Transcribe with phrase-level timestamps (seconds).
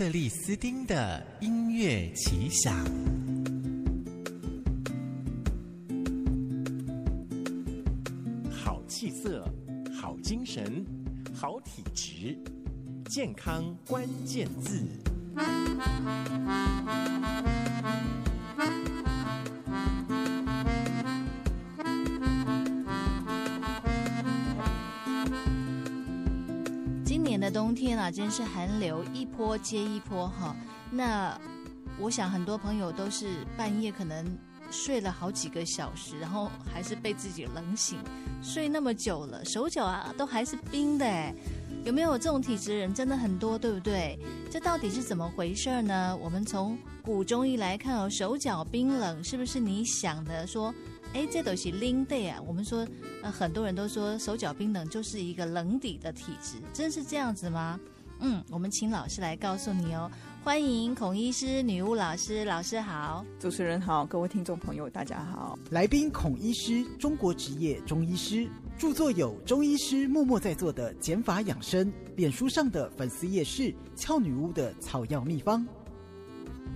[0.00, 2.74] 克里斯丁的音乐奇想，
[8.50, 9.46] 好气色，
[10.00, 10.82] 好精神，
[11.34, 12.34] 好体质，
[13.10, 14.88] 健康关键字。
[27.04, 30.54] 今年的冬天啊，真是寒流一波接一波哈。
[30.90, 31.40] 那
[31.98, 34.26] 我想很多朋友都是半夜可能
[34.70, 37.98] 睡了好几个小时，然后还是被自己冷醒，
[38.42, 41.34] 睡那么久了，手脚啊都还是冰的哎。
[41.86, 42.92] 有没有这种体质人？
[42.92, 44.18] 真的很多，对不对？
[44.50, 46.14] 这到底是怎么回事呢？
[46.20, 50.74] 我们从古中医来看哦，手脚冰冷是不是你想的说？
[51.14, 52.38] 哎，这都是冷的啊！
[52.46, 52.86] 我们说，
[53.22, 57.80] 呃，很多人都说手脚冰冷就是一个冷底的体质，真是这样子吗？
[58.20, 60.10] 嗯，我们请老师来告诉你哦。
[60.44, 65.58] 欢迎孔医师、女巫老师，老师好，主持人好，各位听众朋友大家好。
[65.70, 75.66] 来宾孔医师，中国职业中医师，著作有《中医师默默在做的减法养生》，脸书上的粉丝夜市“俏女巫的草药秘方”。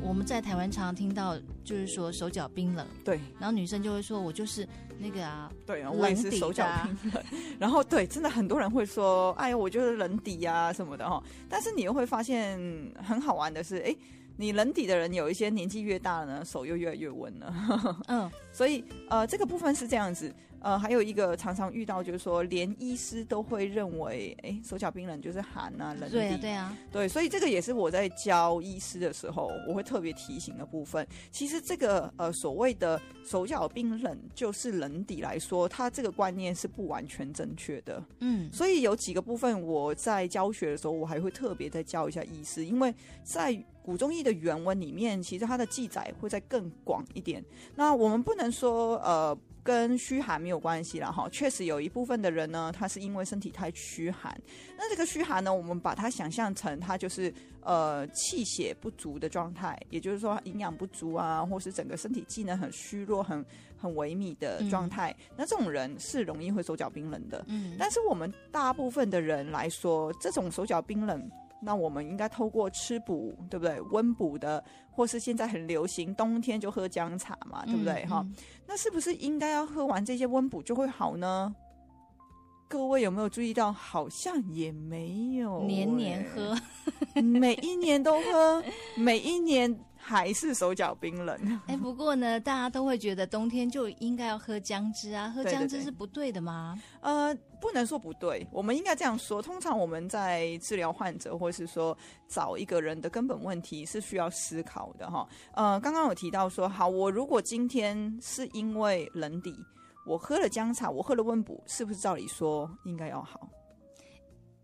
[0.01, 7.25] 我们在台湾常常听到，就是说手脚冰冷，对，然后女生就会说，我就是那个啊，对啊，我也是手脚冰冷，
[7.59, 12.59] 然后对，真的很多人会说，哎呀，我就是冷底啊什么的哈，但是你又会发现
[13.03, 13.95] 很好玩的是，哎。
[14.37, 18.03] 你冷底的人有一些年纪越大了呢，手又越来越温了。
[18.09, 20.35] 嗯， 所以呃，这个部分是这样子。
[20.65, 26.17] 呃，还有一个常常遇到就是说，连医师都会认为，哎，手脚冰冷就是寒啊，冷底。
[26.17, 27.07] 对啊，对啊，对。
[27.07, 31.07] 所以这个也是我在教医师的时候，我会特别提醒的部分。
[31.31, 38.03] 其实这个呃所谓的手脚冰冷就是冷底来说，它这个观念是不完全正确的。
[38.21, 47.45] 嗯，所以有几个部分我在教学的时候，我还会特别再教一下医师，因为在古中医的原文里面，其实它的记载会再更广一点。
[47.77, 54.39] 那我们不能说呃跟虚寒没有关系了哈，确实有一部分的人呢，他是因为身体太虚寒。
[54.77, 57.33] 那这个虚寒呢，我们把它想象成它就是
[57.63, 63.43] 呃气血不足的状态，也就是说营养不足啊，或是整个身体机能很虚弱、很
[63.79, 65.11] 很萎靡的状态。
[65.19, 67.43] 嗯、那这种人是容易会手脚冰冷的。
[67.49, 71.31] 嗯，但是我们大部分的人来说，这种手脚冰冷。
[71.65, 73.81] 那我们应该透过吃补，对不对？
[73.91, 78.05] 温补的，或是现在很流行冬天就喝姜茶嘛，对不对？
[78.07, 78.37] 哈、嗯嗯，
[78.67, 81.55] 那是不是应该要喝完这些温补就会好呢？
[82.69, 83.73] 各位有没有注意到？
[83.73, 86.57] 好像也没有、欸，年年喝，
[87.21, 88.63] 每一年都喝，
[88.97, 89.75] 每一年。
[90.07, 91.35] 还是手脚冰冷。
[91.67, 96.75] 哎，不过呢，大家都会觉得冬天就应该要喝姜汁啊， 喝姜汁是不对的吗？
[96.77, 97.11] 对对对。
[97.11, 99.41] 呃，不能说不对，我们应该这样说。
[99.41, 101.97] 通常我们在治疗患者，或是说
[102.29, 105.27] 找一个人的根本问题，是需要思考的哈。
[105.55, 109.55] 呃，刚刚有提到说，好，我如果今天是因为冷底，
[110.07, 113.49] 我喝了姜茶，我喝了温补，是不是照理说应该要好？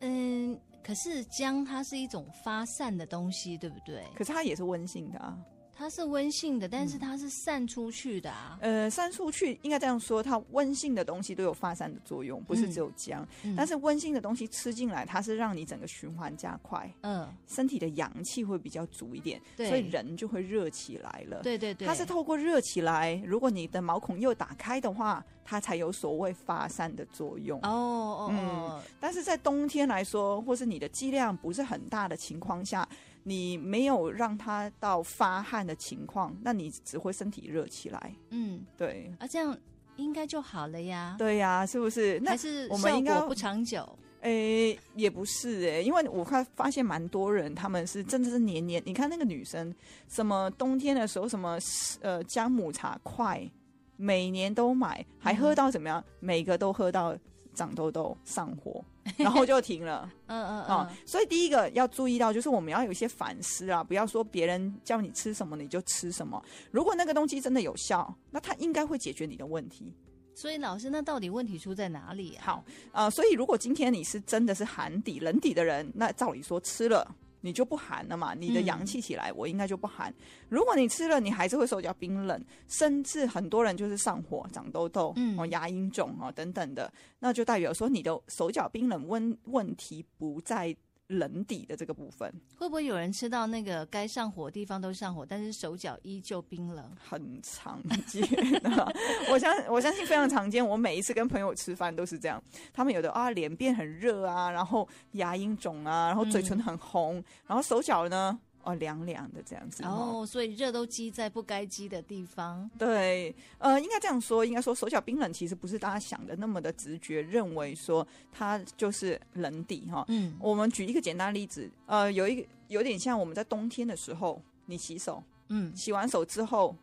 [0.00, 0.58] 嗯。
[0.82, 4.04] 可是姜它是一种发散的东西，对不对？
[4.14, 5.38] 可是它也是温性的啊。
[5.80, 8.58] 它是温性的，但是它是散出去的啊。
[8.60, 13.26] 嗯、呃，散出去应该这样说，它温性的东西都有发散的作用，不是只有姜。
[13.44, 21.40] 嗯、但是温性的东西吃进来，它是让你整个循环加快，嗯，身体的阳气会比较足一点，对，所以人就会热起来了。
[21.42, 27.58] 对对对，它是透过热起来，如果你的毛孔又打开的话，它才有所谓发散的作用。
[27.62, 32.86] 哦哦，嗯，但是在冬天来说，或是你的剂量不是很大的情况下。
[33.22, 38.14] 你没有让它到发汗的情况，那你只会身体热起来。
[38.30, 39.56] 嗯，对啊，这样
[39.96, 41.16] 应该就好了呀。
[41.18, 42.18] 对呀，是不是？
[42.20, 43.98] 那还是我们应该不长久？
[44.22, 48.82] 诶，也不是诶，因为我看发现蛮多人，他们是真的是年年。
[48.84, 49.74] 你看那个女生，
[50.08, 51.58] 什么冬天的时候，什么
[52.02, 53.50] 呃姜母茶块，
[53.96, 56.00] 每年都买，还喝到怎么样？
[56.00, 57.16] 嗯、每个都喝到
[57.60, 58.82] 长痘痘、上火。
[59.16, 66.40] 然后就停了，嗯嗯嗯、哦，所以第一个要注意到，就是我们要有一些反思啊，不要说别人叫你吃什么你就吃什么。
[66.70, 69.92] 如果那个东西真的有效，那它应该会解决你的问题。
[70.34, 72.44] 所以老师，那到底问题出在哪里啊？
[72.44, 77.14] 好，呃，所以如果今天你是真的是寒底冷底的人，那照理说吃了。
[77.40, 78.34] 你就不寒了嘛？
[78.34, 80.12] 你的阳气起来，嗯、我应该就不寒。
[80.48, 90.76] 如果你吃了，你还是会手脚冰冷，甚至很多人就是上火、长痘痘、嗯、哦牙龈肿啊等等的，那就代表说你的手脚冰冷问问题不在。
[91.10, 96.90] 冷底的这个部分，会不会有人吃到那个该上火的地方都上火，但是手脚依旧冰冷？
[96.96, 98.22] 很常见
[98.62, 98.94] 的，
[99.30, 100.66] 我相我相信非常常见。
[100.66, 102.42] 我每一次跟朋友吃饭都是这样，
[102.72, 109.82] 他们有的啊脸变很热啊，然后牙龈肿啊，然后嘴唇很红，嗯、然后手脚呢哦凉凉的这样子。
[109.84, 112.70] 哦，所以热都积在不该积的地方。
[112.78, 120.04] 对，呃，应该这样说，应该说手脚冰冷其实不是大家想的那么的直觉，认为说它就是冷底哈。
[120.08, 126.76] 嗯，我们举一个简单例子，呃，有一个有点像我们在冬天的时候，你洗手，嗯，洗完手之后，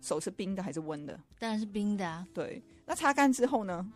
[0.00, 1.18] 手是冰的还是温的？
[1.38, 2.26] 当然是冰的啊。
[2.32, 3.86] 对，那擦干之后呢？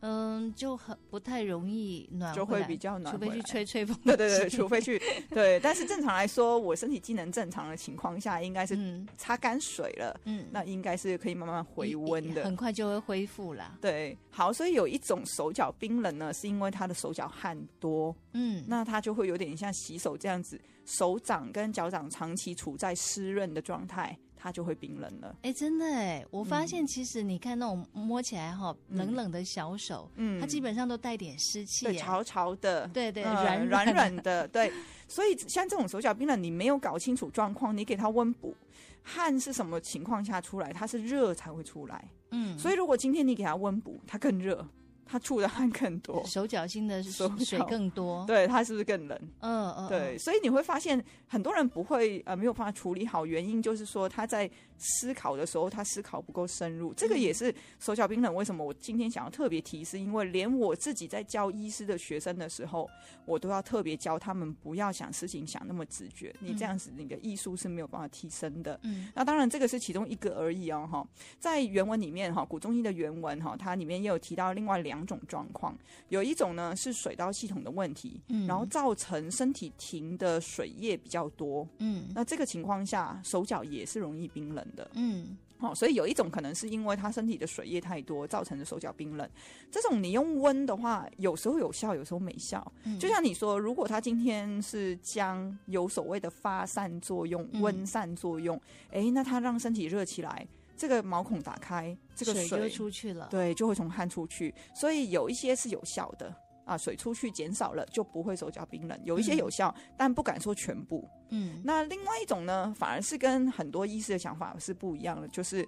[0.00, 3.96] 嗯，就很不太容易暖，就会比较暖，除非去吹吹风。
[4.04, 5.00] 对对对，除非去
[5.30, 5.58] 对。
[5.60, 8.78] 但是正常来说，我身体机能正常的情况下，应该是
[9.16, 13.78] 擦干水了，嗯，那应该是可以慢慢回温的，很快就会恢复了。
[13.80, 24.16] 对，好，所以有一种手脚冰冷呢，是因为他的手脚汗多，嗯，那他就会有点像洗手这样子，手掌跟脚掌长期处在湿润的状态。
[24.46, 25.36] 它就会冰冷了。
[25.42, 34.72] 哎、欸，真的哎，我发现其实你看那种摸起来哈冷冷的小手，嗯，它基本上都带点湿气，对，潮潮的，对对，软软软的，对。
[35.08, 38.54] 所以像这种手脚冰冷，你没有搞清楚状况，你给它温补，
[39.02, 40.72] 汗是什么情况下出来？
[40.72, 42.56] 它是热才会出来，嗯。
[42.56, 44.64] 所以如果今天你给它温补，它更热。
[45.08, 49.16] 它触的汗更多，手脚心的水更多，对，它是不是更冷？
[49.38, 58.34] 嗯嗯，对，所以你会发现很多人不会呃没有办法处理好，原因就是说他在思考的时候他思考不够深入，这个也是手脚冰冷。
[58.34, 59.96] 为什么我今天想要特别提示？
[59.98, 62.90] 因为连我自己在教医师的学生的时候，
[63.24, 68.78] 我都要特别教他们不要想事情想那么直觉，你这样子你的艺术是没有办法提升的。
[68.82, 71.06] 嗯，那当然这个是其中一个而已哦哈，
[71.38, 74.95] 在原文里面哈，古中医的原文哈，它里面也有提到另外两。
[74.96, 75.76] 两种状况，
[76.08, 89.28] 有一种呢是水道系统的问题，嗯，然后造成身体停的水液比较多，嗯，那这个情况下手脚也是容易冰冷的，嗯，哦，所以有一种可能是因为他身体的水液太多造成的手脚冰冷，
[89.70, 98.58] 这种你用温的话，有时候有效，有时候没效，嗯，就像你说，如果他今天是将有所谓的发散作用、温散作用，
[98.90, 100.46] 哎，那他让身体热起来。
[100.76, 104.54] 这个毛孔打开，这个水，水就出去了，对，就会从汗出去。
[104.74, 106.34] 所以有一些是有效的
[106.64, 109.00] 啊，水出去减少了，就不会手脚冰冷。
[109.04, 111.08] 有一些有效，嗯、但不敢说全部。
[111.30, 115.66] 嗯，那另外一种呢，反而是跟很多医师的想法是不一样的，就是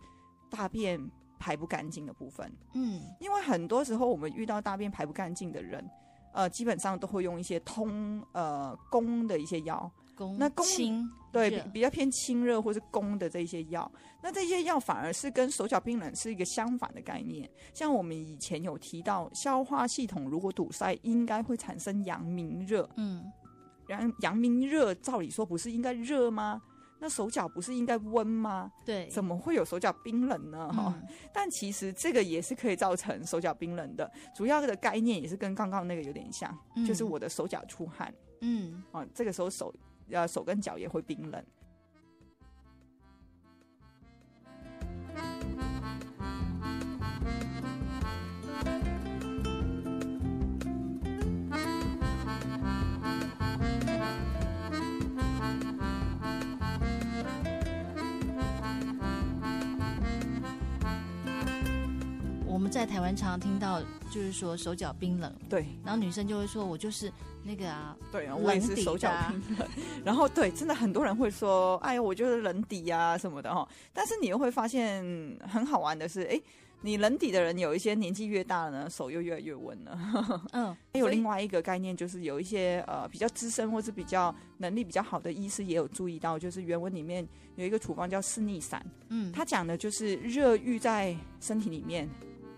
[0.50, 1.00] 大便
[1.38, 2.52] 排不干净的部分。
[2.74, 5.88] 嗯，因为很多时候我们遇到大便排不干净的人，
[6.32, 9.90] 呃，基本上都会用一些通呃攻的一些药。
[10.38, 13.90] 那攻清对比，比较偏清热或是攻的这些药，
[14.22, 17.48] 那这些药反而是跟手脚冰冷是一个相反的概念。
[17.74, 22.88] 像我们以前有提到，消化系统如果堵塞，应该会产生阳明热。
[22.96, 23.30] 嗯，
[23.88, 26.62] 阳阳明热，照理说不是应该热吗？
[27.00, 28.72] 那手脚不是应该温吗？
[28.84, 30.68] 对，怎么会有手脚冰冷呢？
[30.72, 34.10] 哈、嗯， 但其实这个也是可以造成手脚冰冷的。
[34.34, 38.12] 主要的概念也是跟刚刚那个有点像，嗯、就是我的手脚出汗。
[38.40, 39.72] 嗯，啊，这个时候手。
[40.10, 41.44] 呃，手跟脚也会冰冷。
[62.68, 63.80] 们在台湾常常听到，
[64.10, 67.10] 就是说手脚冰冷，对，然后女生就会说，我就是。
[67.44, 69.66] 那个啊，对啊，我也是手脚冰冷。
[70.04, 73.66] 然后对，真的很多人会说，哎呀，我就是冷底啊什么的哈。
[73.90, 75.02] 但是你又会发现
[75.48, 76.38] 很好玩的是，哎，
[76.82, 79.98] 你冷底的人有一些年纪越大了呢，手又越来越温了。
[80.52, 92.06] 嗯，还有另外一个概念，就是有一些呃比较资深或是比较能力比较好的医师也有注意到，就是原文里面有一个处方叫四逆散，嗯，他讲的就是热郁在身体里面。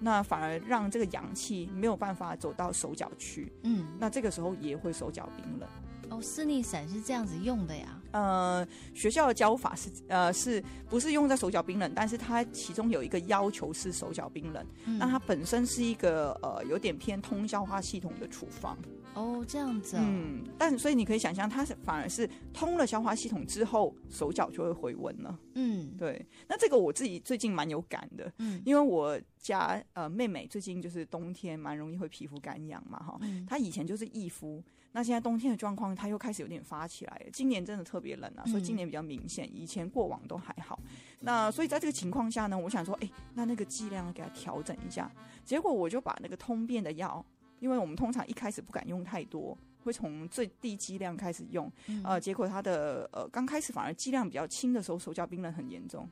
[0.01, 5.69] 那反而让这个阳气没有办法走到手脚去，嗯，那这个时候也会手脚冰冷。
[6.09, 8.01] 哦，四逆散是这样子用的呀？
[8.11, 11.93] 呃，学校的教法是呃，是不是用在手脚冰冷？
[11.95, 18.77] 但是它其中有一个要求是手脚冰冷，嗯、那它本身是一个呃有点偏通消化系统的处方。
[19.15, 20.01] 哦，这样子、哦。
[20.03, 25.39] 嗯，但所以你可以想象，它是反而是通了消化系统之后，手脚就会回温了。
[25.55, 26.25] 嗯，对。
[26.49, 34.63] 那这个我自己最近蛮有感的，嗯，因为我家呃妹妹最近就是冬天蛮容易会皮肤干痒嘛，哈、嗯，她以前就是易肤，
[34.93, 37.31] 那现在冬天的状况，她又开始有点发起来了。
[37.33, 40.79] 今年真的特别冷啊，所以今年比较明显，以前过往都还好。
[41.21, 45.11] 那所以在这个情况下呢，我想说，哎、欸，那那个剂量给她调整一下。
[45.45, 47.25] 结果我就把那个通便的药。
[47.61, 51.71] 因为我们通常一开始不敢用太多，会从最低剂量开始用，
[52.03, 56.09] 呃，结果它的呃刚开始反而剂量比较轻的时候，手脚冰冷很严重。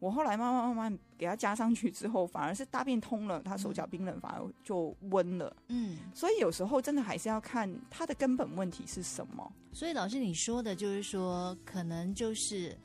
[0.00, 5.56] 我后来慢慢慢慢给他加上去之后，反而是大便通了，他手脚冰冷，反而就温了。
[5.68, 9.52] 嗯，所以有时候真的还是要看他的根本问题是什么。
[9.72, 12.76] 所以老师你说的就是说，可能就是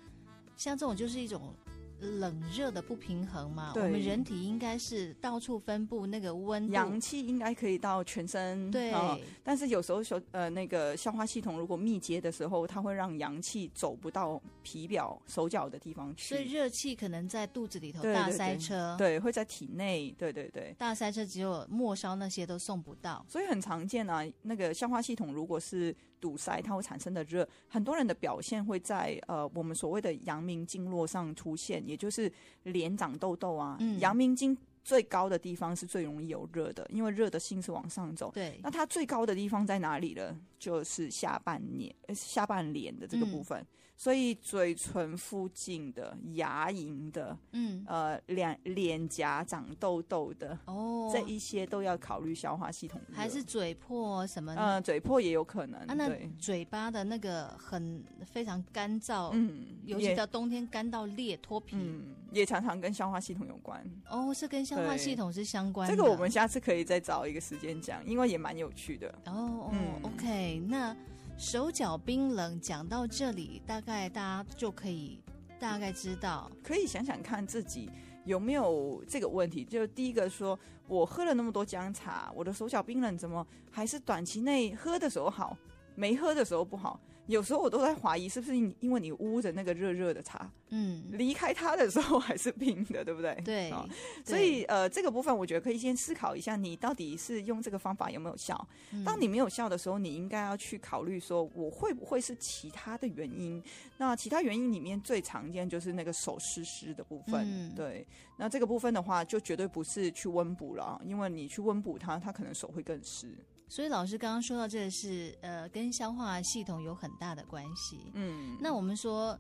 [0.55, 1.53] 像这种就是一种。
[1.99, 8.71] 冷热的不平衡嘛，我们人体应该是到处分布那个温度，阳气应该可以到全身。
[8.71, 24.25] 对、哦，但是有时候说呃那个消化系统如果密接的时候，它会让阳气走不到皮表手脚的地方去，所以热气可能在肚子里头大塞车，对，对，对，会在体内，对对对，大塞车只有末梢那些都送不到，所以很常见啊。
[24.41, 31.85] 那个消化系统如果是堵塞，它会产生的热，很多人的表现会在呃我们所谓的阳明经络上出现。
[31.87, 32.31] 也就是
[32.63, 34.57] 脸长痘痘啊，阳明经
[34.89, 38.31] 最高的地方是最容易有热的，因为热的性是往上走。
[38.33, 40.35] 对，那它最高的地方在哪里呢？
[40.57, 43.61] 就是下半脸，下半脸的这个部分。
[43.61, 43.67] 嗯
[43.99, 52.97] 所以嘴唇附近的牙龈的，嗯，呃，脸脸颊长痘痘的，哦，这一些都要考虑消化系统。
[53.11, 54.55] 还是嘴破什么？
[54.55, 55.81] 呃，嘴破也有可能。
[55.81, 63.85] 啊，那嘴巴的那个很非常干燥，嗯，尤其到冬天干到裂脱皮，嗯，也常常跟消化系统有关。
[64.09, 65.95] 哦，是跟消化系统是相关的。
[65.95, 69.07] 这个我们下次可以再找一个时间讲，因为也蛮有趣的。
[69.25, 70.95] 哦，嗯，OK，那。
[71.37, 75.23] 手脚冰冷，讲到这里，大概大家就可以
[75.57, 77.89] 大概知道，可以想想看自己
[78.25, 79.63] 有没有这个问题。
[79.63, 85.57] 就第一个说，我喝了那么多姜茶，我的手脚冰冷，怎么还是短期内喝的时候好，
[85.95, 86.99] 没喝的时候不好？
[87.29, 93.39] 有时候我都在怀疑，是不是因为你捂着那个热热的茶，嗯，离开它的时候还是冰的，对不对？
[93.45, 93.87] 对，哦、
[94.25, 98.67] 所以呃，这个部分我觉得可以先思考一下，你到底是用这个方法有没有效？
[98.91, 103.61] 嗯、当你没有效的时候，你应该要去考虑说，我会不会是其他的原因？
[103.97, 108.07] 那其他原因里面最常见就是那个手湿湿的部分，嗯、对。
[108.37, 113.27] 那这个部分的话，就绝对不是去温补了，因为你去温补它，它可能手会更湿。
[113.69, 119.39] 所以老师刚刚说到这个是呃跟消化系统有很大的关系，嗯，那我们说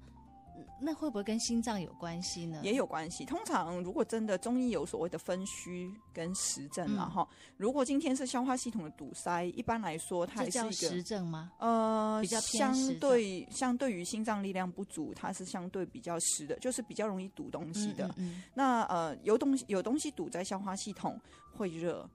[0.81, 2.59] 那会不会跟心脏有关系呢？
[2.61, 3.25] 也有关系。
[3.25, 11.51] 通常如果真的中医有所谓的分虚跟实症嘛哈，嗯、如果今天是消化系统的堵塞，一般来说它也是一个实症吗？
[11.59, 18.05] 呃，比较偏相对相对于心脏力量不足，它是相对比较实的，就是比较容易堵东西的。
[18.09, 21.19] 嗯嗯嗯，那呃有东西有东西堵在消化系统
[21.53, 22.07] 会热。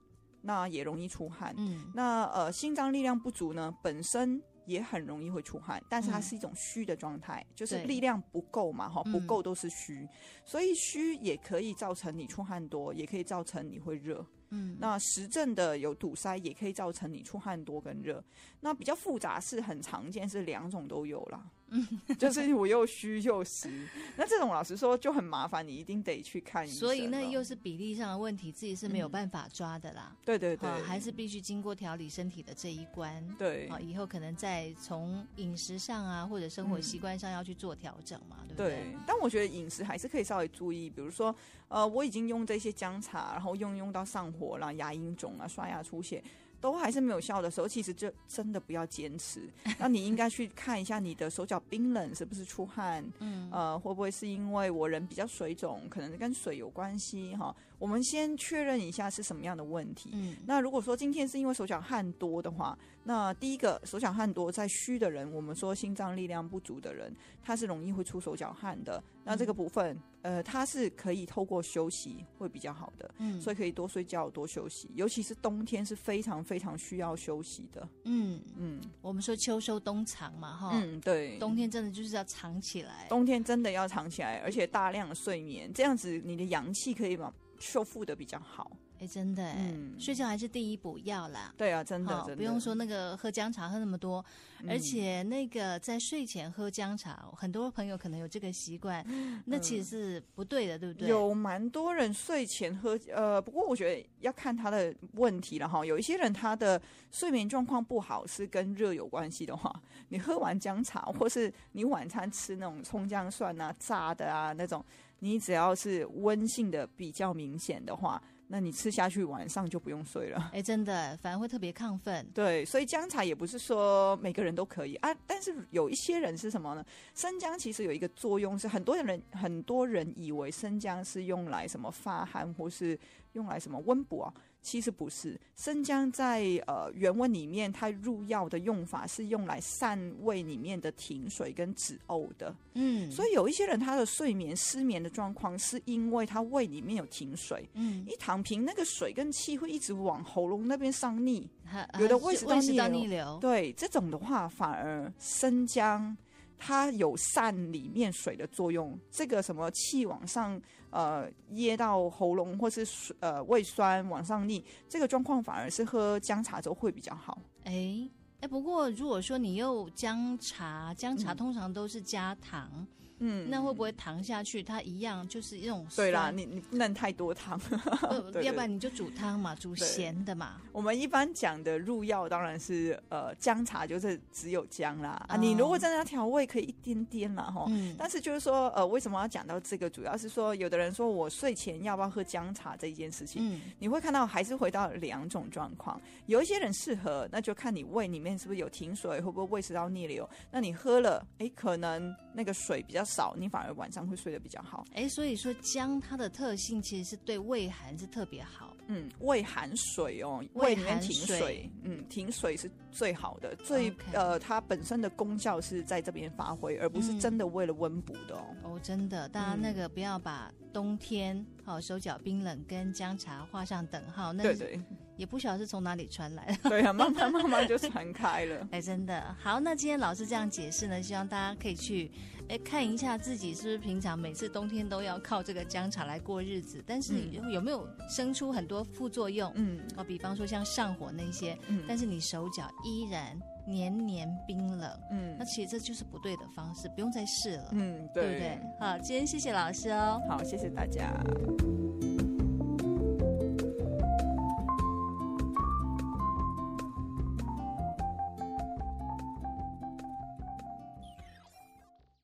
[0.45, 1.53] 那也容易出汗。
[1.57, 10.09] 嗯，那呃，心脏力量不足呢，本身也很容易会出汗，但是它是一种虚的状态，嗯、就是力量不够嘛，哈，不够都是虚，嗯、
[10.45, 14.25] 所以虚也可以造成你出汗多，也可以造成你会热。
[14.49, 18.23] 嗯，那实证的有堵塞，也可以造成你出汗多跟热。
[18.61, 21.43] 那比较复杂是很常见，是两种都有啦。
[21.69, 21.85] 嗯，
[22.19, 26.77] 就是我又虚又实，那这种老实说就很麻烦，你一定得去看医生。
[26.77, 30.11] 所以那又是比例上的问题，自己是没有办法抓的啦。
[30.11, 33.27] 嗯、对对对，还是必须经过调理身体的这一关。
[33.37, 38.67] 对，啊，以后可能再从饮食上啊，或者生活习惯上要去做调整嘛，嗯、对不对？
[38.67, 41.35] 对，但我觉得饮食还是可以稍微注意，比如说，
[41.67, 46.23] 呃，我已经用这些姜茶，然后用用到上火啦，牙龈肿啊，刷牙出血。
[46.61, 49.47] 都还是没有效的时候，其实就真的不要坚持。
[49.77, 57.55] 那你应该去看一下你的手脚冰冷是不是出汗，嗯，呃，会不会是因为我人比较水肿，可能跟水有关系哈。
[57.79, 60.09] 我们先确认一下是什么样的问题。
[60.13, 69.03] 嗯，那如果说今天是因为手脚汗多的话，那第一个手脚汗多在虚的人，我们说心脏力量不足的人，他是容易会出手脚汗的。
[69.23, 73.09] 那这个部分，呃，他是可以透过休息会比较好的。
[73.17, 77.87] 嗯，所以可以多睡觉，多休息，尤其是冬天是非常非常需要休息的。
[78.05, 80.71] 嗯嗯，我们说秋收冬藏嘛，哈。
[80.73, 81.37] 嗯，对。
[81.39, 83.07] 冬天真的就是要藏起来。
[83.09, 87.31] 冬天真的要藏起来，而且大量的睡眠，这样子你的阳气可以把。
[87.65, 88.71] 修复的比较好，
[89.07, 91.53] 真的，嗯，睡觉还是第一补药啦。
[91.57, 94.23] 对啊，真的，哦、真的，不用说那个喝姜茶喝那么多，
[94.61, 101.09] 嗯、而且那个在睡前喝姜茶，很多朋友可能有这个习惯，嗯、那其实是不对的，对不对？
[101.09, 105.85] 有蛮多人睡前喝，呃，不过我觉得要看他的问题了哈。
[105.85, 106.81] 有一些人他的
[107.11, 109.73] 睡眠状况不好，是跟热有关系的话，
[110.09, 114.83] 你喝完姜茶，或是你晚餐吃那种葱姜蒜啊、炸的啊那种。
[115.19, 120.51] 你只要是温性的比较明显的话，那你吃下去晚上就不用睡了。
[120.53, 122.25] 哎，真的，反而会特别亢奋。
[122.33, 126.85] 对，所以姜茶也不是说每个人都可以啊，但是有一些人是什么呢？
[127.13, 132.97] 生姜其实有一个作用，是很多人很多人以为生姜是用来什么发汗或是
[133.33, 134.33] 用来什么温补啊。
[134.65, 142.53] 其实不是，生姜在呃原文里面，它入药的用法是用来散胃里面的停水跟止呕的。
[142.73, 151.47] 嗯，所以有一些人他的睡眠失眠的状况，是因为他胃里面有停水，嗯，一躺平，那个水跟气会一直往喉咙那边上逆，
[152.01, 156.17] 有的胃食道逆流，对，这种的话反而生姜。
[156.57, 160.59] 它有散里面水的作用，这个什么气往上
[160.95, 167.37] 呃噎到喉咙，或是呃胃酸往上逆，这个状况反而是喝姜茶粥会比较好。
[167.65, 168.09] 哎
[168.39, 172.69] 哎，不过如果说你又姜茶，姜茶通常都是加糖。
[172.73, 174.61] 嗯，那会不会糖下去？
[174.61, 177.59] 它一样就是一种对啦，你你不能太多糖，
[178.01, 180.61] 呃， 要不然你就煮汤嘛，煮咸的嘛。
[180.71, 185.25] 我们一般讲的入药当然是呃姜茶，就是只有姜啦。
[185.29, 187.65] 啊，你如果真的要调味，可以一点点啦哈。
[187.69, 187.95] 嗯。
[187.97, 189.89] 但是就是说呃，为什么要讲到这个？
[189.89, 196.01] 主要是说，有的人说我睡前要不要喝姜茶这一件事情，嗯，你会看到还是回到两种状况。
[196.25, 200.29] 有一些人适合，那就看你胃里面是不是有停水，会不会胃食道逆流。
[200.51, 203.04] 那你喝了，哎，可能那个水比较。
[203.05, 204.83] 少，你反而晚上会睡得比较好。
[204.93, 208.75] 哎，所以说姜它的特性其实是对胃寒是特别好。
[208.87, 218.45] 嗯，胃寒水哦，胃里面停水，嗯，停水是最好的，最.呃，它本身的功效是在这边发挥，而不是真的为了温补的哦。
[218.63, 224.31] 哦，真的，大家那个不要把冬天好、手脚冰冷跟姜茶画上等号。
[224.31, 224.79] 那对对。
[225.17, 228.67] 也不晓得是从哪里传来的，对啊，慢慢慢慢就传开了。
[228.71, 229.59] 哎，真的好。
[229.59, 232.11] 那今天老师这样解释呢，希望大家可以去
[232.49, 237.13] 哎看一下自己是不是平常每次冬天都要靠这个姜茶来过日子，但是
[237.49, 239.51] 有没有生出很多副作用？
[239.55, 248.59] 嗯，哦，比方说像上火那些，嗯，但是你手脚依然年年冰冷，嗯，那其实这就是不对的方式，不用再试了，嗯，对，对不对？
[248.79, 251.11] 好，今天谢谢老师哦，好，谢谢大家。